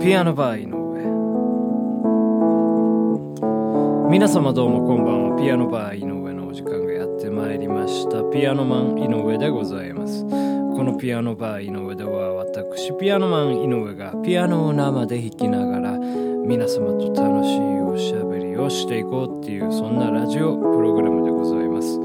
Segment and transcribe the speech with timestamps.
[0.00, 0.80] ピアノバー井上。
[4.10, 5.38] 皆様どうもこんばんは。
[5.38, 8.22] ピアノバー井上のお時間がやってまいりました。
[8.30, 10.24] ピアノマン井上でございます。
[10.24, 21.98] このピアノバー井上では私ピアノマン井上がピアノを生で弾きながら皆様と楽しいおしゃべりをしていこうっていうそんなラジオプログラムでございます。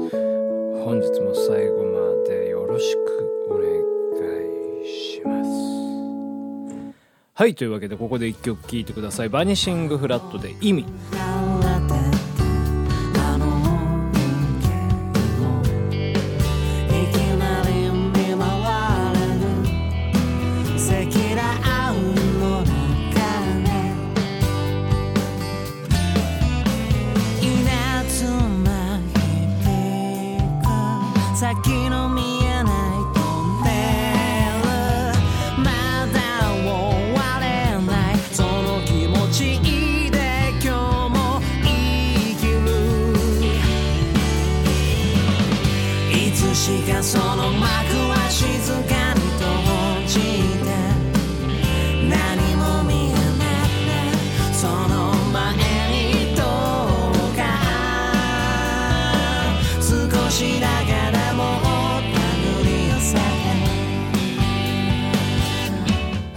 [0.84, 1.97] 本日も最後まで
[2.78, 3.00] ろしく
[3.50, 3.66] お願
[4.82, 5.50] いします。
[7.34, 9.28] はいというわけでここで一曲聴いてください。
[9.28, 10.86] バニシングフラットで意味。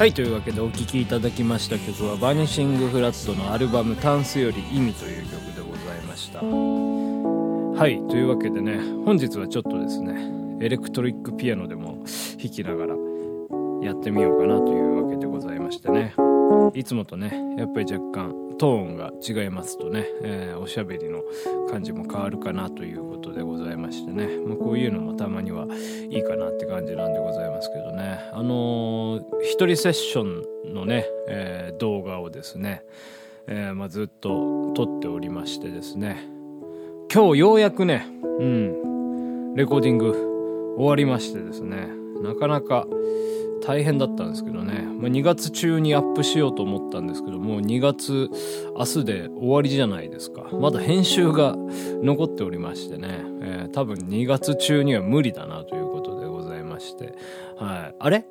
[0.02, 6.40] はいというわけでお聴きいただきました曲はバニシングフラットのアルバム「タンスより意味」という曲でございました。
[6.40, 10.16] はいというわけでね本日はちょっとですね
[10.60, 12.00] エレクトリックピアノでも
[12.42, 12.96] 弾きながら
[13.84, 16.16] やってみようかなというわけでございましてね。
[16.74, 21.24] いつもとねやっぱり若干トーンが違いますとね、えーおしゃべりの
[21.72, 25.66] 感じも変わるかなということでございましてね、まあ、こういうのもたまには
[26.12, 28.20] いいかなって感じなんでございますけどね。
[28.32, 30.24] あのー一人セッショ
[30.70, 32.84] ンのね、えー動画をですね、
[33.48, 36.24] えまあ、ずっと撮っておりましてですね。
[37.12, 38.06] 今日ようやくね
[38.40, 41.88] うんレコーディング終わりましてですね。
[42.22, 42.86] なかなか
[43.66, 48.30] 大変だったんですけどね、まあ、2月中にアップしようと思ったんですけどもう2月
[48.78, 50.50] 明日で終わりじゃないですか。
[50.54, 53.08] まだ編集が残っておりましてね、
[53.42, 57.14] えー多分2月中には無理だなということでございまして。
[57.58, 57.96] はい。
[57.98, 58.26] あれ？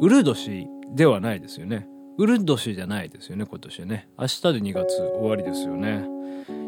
[0.00, 1.86] ウル年ではないですよね。
[2.18, 4.08] ウル年じゃないですよね今年ね。
[4.18, 6.04] 明日で2月終わりですよね。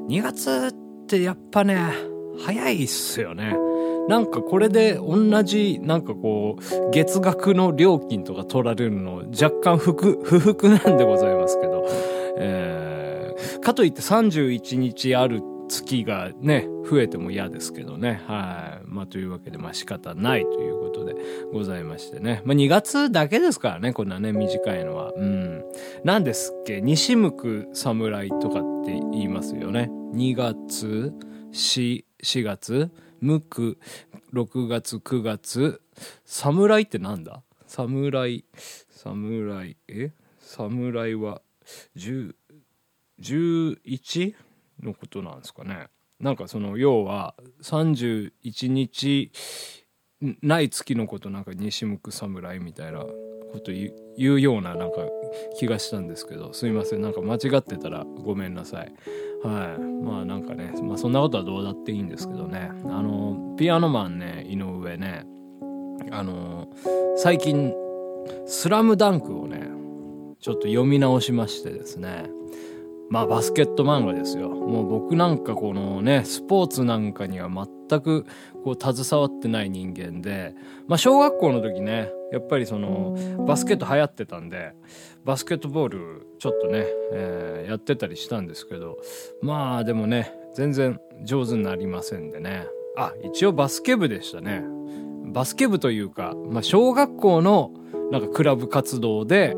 [0.09, 1.77] 2月ってやっぱね
[2.45, 3.57] 早いっすよね。
[4.09, 11.87] なんかこれで同じなんかこう月額の料金とか取られるの若干不服 不服なんでございますけど、
[12.37, 13.13] えー
[13.63, 18.23] かといって31日ある月がね増えても嫌ですけどね。
[18.27, 18.85] はい。
[18.87, 21.15] まあというわけでまあ仕方ないということで
[21.53, 22.43] ございましてね。
[22.45, 25.13] まあ2月だけですからねこんなね短いのは。
[25.17, 25.65] うん。
[26.05, 29.91] 何ですっけ西向く侍とかって言いますよね。
[30.15, 31.15] 2月
[31.53, 32.91] 4 4月
[33.23, 33.79] 向く
[34.35, 35.81] 6月9月。
[36.25, 37.43] 侍ってなんだ？
[37.67, 38.45] 侍。
[38.91, 39.77] 侍。
[39.89, 40.13] え？
[40.41, 41.41] 侍は
[41.97, 42.35] 10
[43.21, 44.35] 11
[44.83, 45.87] のことなんですかね。
[46.19, 49.33] なんかその要は31日
[50.43, 53.09] ない月のことなんか西向く侍みたいなこ
[53.65, 54.99] と言う言うようななんか
[55.59, 56.53] 気がしたんですけど。
[56.53, 57.03] すいません。
[57.03, 58.93] なんか間違ってたらごめんなさい。
[59.43, 59.81] はい。
[60.05, 62.71] まあなんかねまあそんなことはどうだっていいんですけどね。
[62.85, 65.27] あのピアノマンね井上ね
[66.11, 66.69] あの
[67.17, 67.73] 最近
[68.47, 69.69] 「スラムダンクをね
[70.41, 72.31] ちょっと読み直しましてですね。
[73.13, 74.49] まあバスケット漫画ですよ。
[74.49, 78.25] もう僕なんかこのねスポーツなんかには全く
[78.65, 80.55] こう携わってない人間で
[80.89, 83.15] まあ小学校の時ねやっぱりその
[83.47, 84.73] バスケット流行ってたんで
[85.27, 88.97] バスケットボールちょっとね、えーやってたりしたんですけど
[89.43, 92.67] まあでもね全然上手になりませんでね。
[92.97, 94.65] あ一応バスケ部でしたね。
[95.27, 97.73] バスケ部というか、まあ、小学校の
[98.11, 99.55] なんかクラブ活動で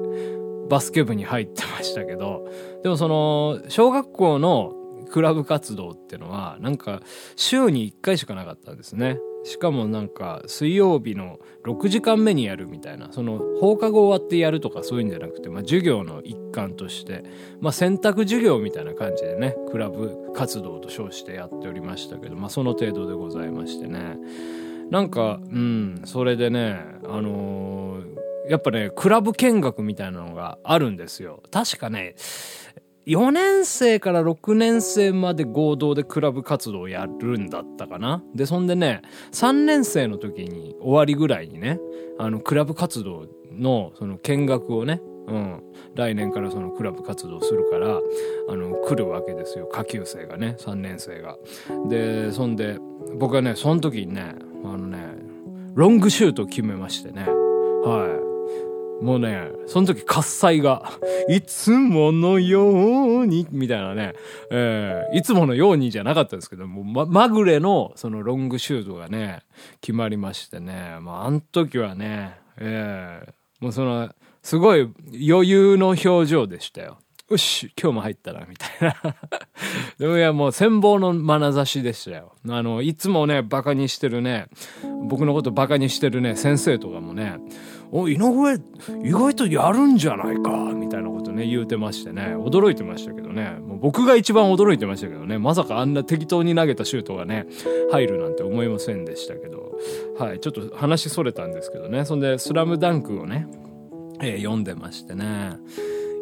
[0.69, 2.49] バスケ部に入ってましたけど
[2.83, 4.75] でもその小学校の
[5.11, 7.01] クラブ活動ってのはなんか
[7.37, 9.19] 週に1回しかなかったんですね。
[9.45, 17.25] しかもなんか水曜日の6時間目にやるみたいなその放課後終わってやるとかそういうんじゃなくて、まあ、授業の一環として、
[17.61, 24.17] まあ、選択授業みたいな感じでねクラブ活動と称してやっておりましたけど、まあ、その程度でございましてね。
[24.91, 28.14] なんかうんそれでねあのー
[28.49, 32.15] やっぱねクラブ見学みたいなのがあるんですよ確かね
[33.07, 38.23] 4年生から6年生まで合同でクラブ活動をやるんだったかな。
[38.35, 39.03] で、そんでね、
[39.33, 41.79] 3年生の時に終わりぐらいにね、
[42.19, 45.63] あの、クラブ活動のその見学をね、うん、
[45.95, 48.01] 来年からそのクラブ活動するから、
[48.49, 49.67] あの、来るわけですよ。
[49.67, 51.37] 下級生がね、3年生が。
[51.89, 52.79] で、そんで、
[53.19, 54.99] 僕はね、その時にね、あのね、
[55.75, 57.27] ロングシュートを決めましてね。
[57.27, 58.24] はい。
[59.05, 60.91] もうね、その時喝采が、
[61.29, 64.15] いつものように、みたいなね、
[64.51, 69.43] えーいつものようにじゃなかったですけど、もま、まぐれのそのロングシュートがね、
[69.83, 74.11] 決まりましてね、まあ、あの時はね、えーもうその、
[74.43, 74.91] すごい
[75.31, 76.99] 余裕の表情でしたよ。
[77.31, 79.17] よし、今日も入ったな、みたいな。
[79.99, 82.35] でもいや、もう羨望の眼差しでしたよ。
[82.49, 84.49] あの、いつもね、バカにしてるね、
[85.09, 87.39] 僕のことバカにしてるね、先生とかもね、
[87.97, 88.55] お、井上、
[89.05, 97.47] 意外とやるんじゃないか、みたいなことね、言うてましてね、驚いてましたけどね、もう僕が一番驚いてましたけどね、まさかあんな適当に投げたシュートがね、
[97.93, 99.79] 入るなんて思いませんでしたけど、
[100.19, 103.47] はい、ちょっと話それたんですけどね、そんで、スラムダンクをね、
[104.21, 105.59] えー読んでましてね。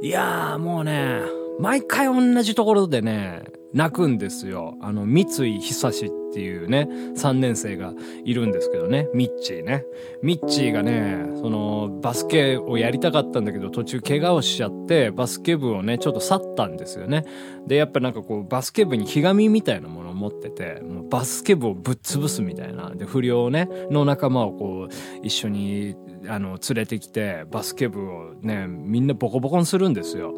[0.03, 1.23] いやーもうね、
[1.59, 4.77] 毎回同じところでね、泣くんですよ。
[4.83, 7.93] あの、三井久志ってっていうね、3年生が
[8.25, 9.85] いるんですけどね、ミッチーね。
[10.23, 17.27] ミッチーがね、その、バスケをやりたかったんだけど、途中怪我をしちゃって、バスケ部をね、ちょっと去ったんですよね。
[17.67, 22.91] で、やっぱなんかこう、バスケ部にひがみみたいなものを持ってて、もうバスケ部をぶっ潰すみたいな。
[22.95, 25.97] で、不良ね、の仲間をこう、一緒に、
[26.29, 30.33] あの、連れてきて、バスケ部をね、みんなボコボコにするんですよ。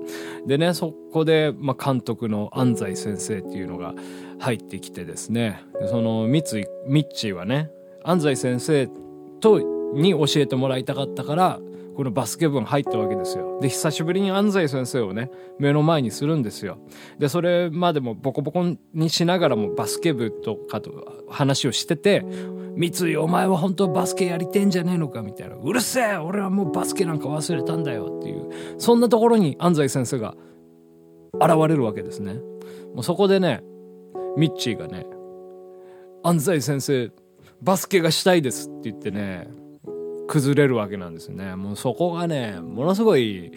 [0.46, 3.94] でね、そこで、まあ、監督の安西先生っていうのが
[4.38, 6.42] 入ってきてですね、その、三井、
[6.86, 7.70] ミッチーはね、
[8.02, 8.88] 安西先生
[9.40, 9.60] と、
[9.94, 11.60] に教えてもらいたかったから、
[11.96, 13.60] このバスケ部に入ったわけですよ。
[13.60, 16.78] で、久しぶりに安西先生をね、目の前にするんですよ。
[17.20, 22.26] で、それまでもボコボコにしながらもバスケ部とかと話をしてて、
[22.76, 25.22] 三井お前は本当バスケやりてんじゃねえのか？
[25.22, 25.54] みたいな。
[25.54, 28.50] うるせえ俺はもうバスケなんか忘れたんだよっていう。
[28.78, 30.34] そんなところに安西先生が
[31.34, 32.40] 現れるわけですね。
[32.92, 33.62] もうそこでね、
[34.36, 35.06] ミッチーがね、
[36.22, 37.10] 安西先生、
[37.62, 39.48] バスケがしたいですって言ってね、
[40.26, 41.54] 崩れるわけなんですね。
[41.56, 43.52] もうそこがね、ものすごい、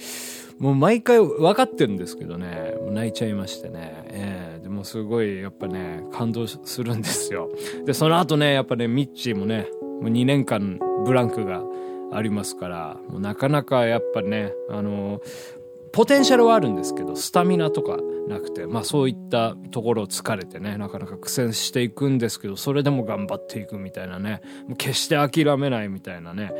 [0.59, 4.03] もう毎回分かってるんですけどね、泣いちゃいましてね。
[4.07, 7.49] ええでもすごいやっぱね、感動するんですよ。
[7.85, 9.69] で、その後ね、やっぱね、ミッチーもね、
[10.01, 11.63] もう2年間ブランクが
[12.11, 15.21] ありますから、もうなかなかやっぱね、あの、
[15.93, 17.97] ポテンシャルはあるんですけど、スタミナとか
[18.27, 24.41] なくて、まあそういったところを疲れてね、なかなか苦戦していくんですけど、それでも頑張っていくみたいなね、
[24.77, 26.51] 決して諦めないみたいなね、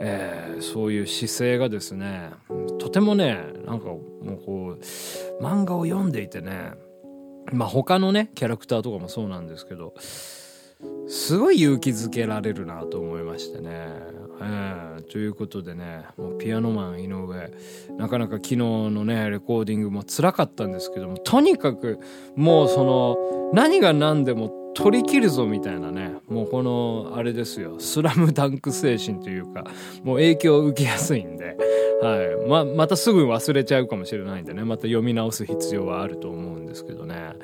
[0.00, 2.30] えーそういう姿勢がですね、
[2.78, 6.72] とてもね、なんかもうこう、漫画を読んでいてね、
[7.52, 9.94] まあ他のね、キャラクターとかもそうなんですけど、
[11.12, 13.70] すごい勇気づけられるなと思いましてね。
[14.40, 17.50] えーということでね、もうピアノマン井上、
[17.98, 22.00] なかなか昨日のね、レコーディングも辛かったんですけども、とにかく
[22.34, 24.50] もうその、何が何でも
[24.82, 29.64] 取り切るぞみたいなね、もうこの、あれですよ、スラムダンク精神というか、
[30.02, 31.56] もう影響を受けやすいんで、
[32.02, 32.48] はい。
[32.48, 37.34] ま、またすぐ忘れちゃうかもしれないんでね、また読み直す必要はあると思うんですけどね。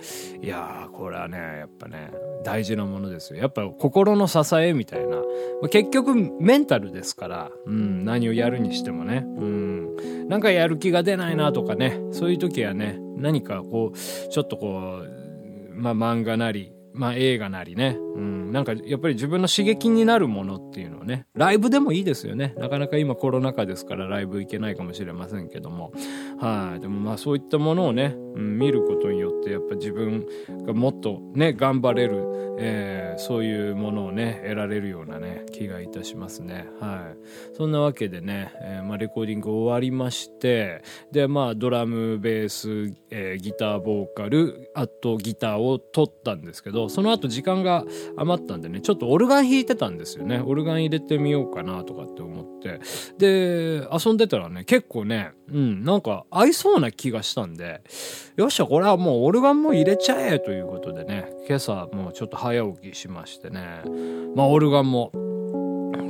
[0.42, 2.10] いやー、これはね、やっぱね、
[2.42, 3.38] 大事なものですよ。
[3.38, 5.22] やっぱ心の支えみたいな。
[5.70, 9.24] 結局、メンタルですから、うん、何をやるにしてもね。
[9.24, 10.28] うん。
[10.28, 22.54] なんかやる気が出ないなとかね、そういう時はね、何かこう、ちょっとこう、まあ漫画なり、まあ映画なりね、うん、なんかやっぱり自分の刺激になるものっていうのをね、ライブでもいいですよね。
[22.58, 25.92] なかなか今コロナ禍ですからライブ行けないかもしれませんけども。
[26.40, 30.26] はい、でもまあそういったものをね、うん、見ることによってやっぱ自分
[30.66, 36.68] がもっとね、頑張れる、えーそういうものをね、得られるようなね、気がいたしますね。
[36.80, 37.56] はい。
[37.56, 47.84] そんなわけでね、えーまあレコーディング終わりまして、で、まあドラム、ベース、えーギター、ボーカル、あとギターを取ったんですけど、その後時間が
[48.16, 50.40] 余ったんでね、ちょっとオルガン弾いてたんですよね。
[50.44, 52.80] オルガン入れてみようかなとかって思って。
[53.18, 57.82] で、遊んでたらね、結構ね、うん、なんか合いそうな気がしたんで、
[58.36, 63.82] よっしゃ、これはもうオルガンも入れちゃえということでね、今朝もうちょっと早起きしましてね、
[64.34, 65.12] まあオルガンも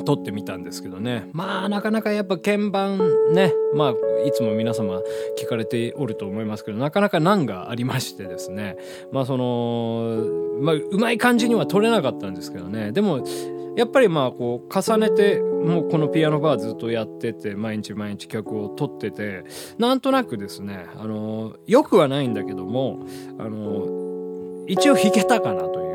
[0.09, 1.29] 撮ってみたんですけどね。
[1.33, 2.99] まあなかなかやっぱ鍵盤
[3.35, 3.95] ねまあ
[4.27, 5.03] いつも皆様
[5.39, 8.79] 聞かれておると思いますけどなかなか難がありましてですね。
[9.13, 10.25] まあその
[10.63, 12.91] まあうまい感じには撮れなかったんですけどね。
[12.91, 13.23] でも
[13.77, 19.45] やっぱりまあこう重ねてもうこのピアノバーずっとやってて毎日毎日曲を取ってて
[19.77, 23.01] なんとなくですねあのよくはないんだけども
[23.39, 25.88] あの一応弾けたかなという。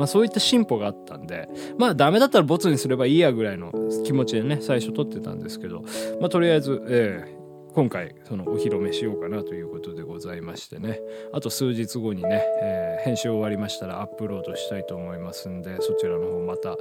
[0.00, 3.72] まあそういった進歩があったんで、まあダメだったらボツにすればいいやぐらいの
[4.04, 5.82] 気持ちでね、最初撮ってたんですけど、
[6.20, 7.40] まあとりあえず、えー
[7.72, 10.98] 今回そのお披露目しようかなということでございましてね。
[11.32, 16.76] あと数日後にね、えー編集終わりましたらアップロードしたいと思いますんでそちらの方また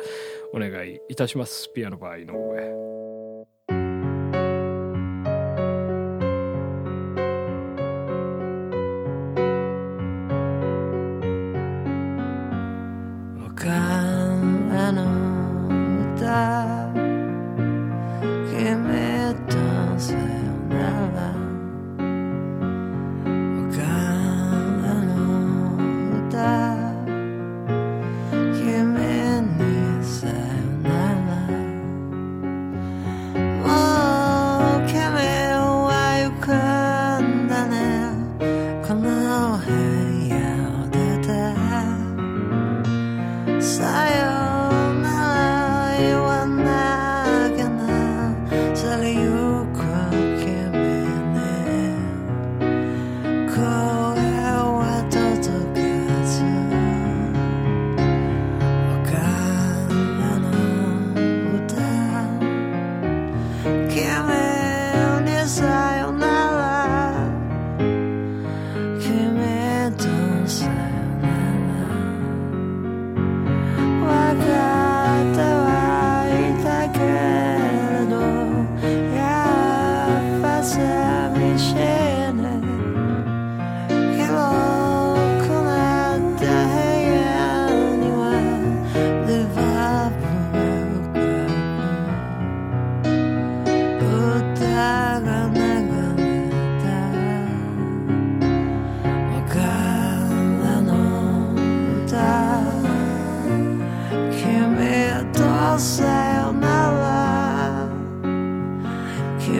[0.51, 1.69] お願いいたします。
[1.73, 2.98] ピアノバー井上。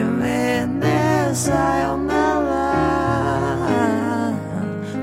[0.00, 0.16] 君に
[1.36, 1.52] さ
[1.82, 4.32] よなら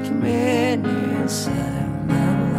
[0.04, 1.56] 君にさよ
[2.08, 2.58] なら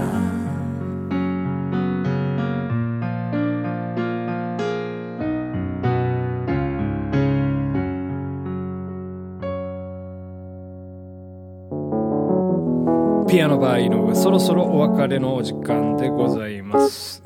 [13.26, 17.20] ピアノバー井上そろそろお別れのお時間でございます。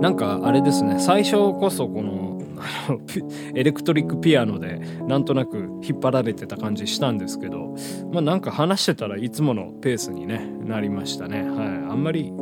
[0.00, 1.00] なんかあれですね。
[1.00, 2.21] 最初こそこの
[2.62, 3.00] あ の
[3.54, 7.74] エレクトリックピアノでなんとなく引っ張られてた感じしたんですけど
[8.12, 11.42] まあなんか話してたらいつものペースに、ね、なりましたね。
[11.42, 11.68] はい。
[11.90, 12.32] あんまり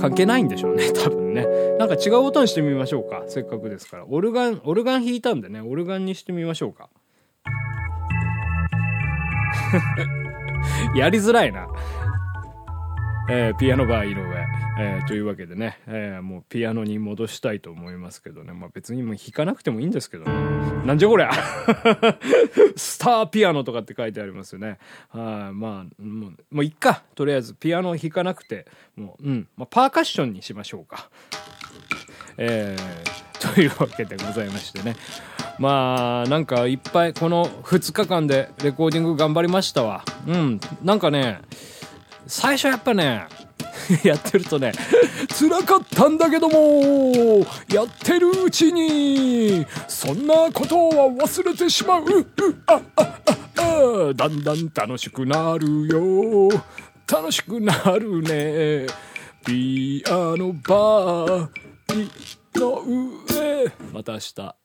[0.00, 1.46] 関係ないんでしょうね多分ね。
[1.78, 3.24] なんか違う音にしてみましょうか。
[3.26, 4.06] せっかくですから。
[4.08, 5.60] オルガンオルガン弾いたんでね。
[5.60, 6.88] オルガンにしてみましょうか。
[10.96, 11.68] やりづらいな。
[13.32, 14.44] えーピアノバー井上、
[14.80, 20.32] えーというわけでね、えーもうピアノに戻したいと思いますけどね、まあ、別にもう弾かなくてもいいんですけどね。
[20.84, 21.30] なんじゃこりゃ。
[22.74, 24.78] スターピアノとかって書いてありますよね。
[25.10, 25.54] はい。
[25.54, 27.04] まあもうもういっか。
[27.14, 31.08] とりあえずピアノ弾かなくてもううん、まあ、パーカッションにしましょうか。
[32.36, 34.96] えーというわけでございましてね。
[35.60, 40.04] まあなんかいっぱいこの2日間でレコーディング頑張りましたわ。
[40.26, 40.60] うん。
[40.82, 41.40] なんかね
[42.26, 43.26] 最初やっぱね
[44.04, 44.72] やってるとね
[45.38, 52.04] 辛かったんだけどもやってるうちにそんなことは忘れてしまう。
[52.04, 52.26] う
[52.66, 56.48] ああああだんだん楽しくなるよ。
[57.10, 58.86] 楽しくなるね。
[59.44, 61.48] ピアノバー
[62.54, 63.72] の上。
[63.92, 64.59] また明日。